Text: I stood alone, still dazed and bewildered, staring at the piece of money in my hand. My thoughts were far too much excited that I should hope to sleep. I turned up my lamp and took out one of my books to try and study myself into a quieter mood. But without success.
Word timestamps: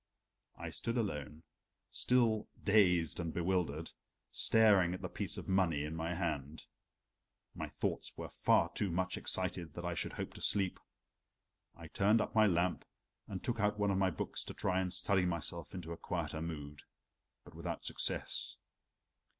I 0.57 0.71
stood 0.71 0.97
alone, 0.97 1.43
still 1.91 2.47
dazed 2.63 3.19
and 3.19 3.31
bewildered, 3.31 3.91
staring 4.31 4.95
at 4.95 5.03
the 5.03 5.07
piece 5.09 5.37
of 5.37 5.47
money 5.47 5.83
in 5.83 5.95
my 5.95 6.15
hand. 6.15 6.63
My 7.53 7.67
thoughts 7.67 8.17
were 8.17 8.29
far 8.29 8.71
too 8.73 8.89
much 8.89 9.15
excited 9.15 9.75
that 9.75 9.85
I 9.85 9.93
should 9.93 10.13
hope 10.13 10.33
to 10.33 10.41
sleep. 10.41 10.79
I 11.75 11.87
turned 11.87 12.19
up 12.19 12.33
my 12.33 12.47
lamp 12.47 12.83
and 13.27 13.43
took 13.43 13.59
out 13.59 13.77
one 13.77 13.91
of 13.91 13.97
my 13.99 14.09
books 14.09 14.43
to 14.45 14.55
try 14.55 14.79
and 14.79 14.91
study 14.91 15.23
myself 15.23 15.75
into 15.75 15.91
a 15.93 15.97
quieter 15.97 16.41
mood. 16.41 16.81
But 17.43 17.53
without 17.53 17.85
success. 17.85 18.55